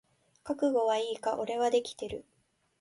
[0.43, 1.37] 覚悟はいいか？
[1.37, 2.25] 俺はできてる。